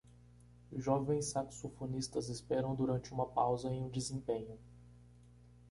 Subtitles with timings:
[0.75, 4.57] Jovens saxofonistas esperam durante uma pausa em um desempenho